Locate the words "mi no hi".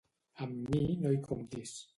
0.71-1.23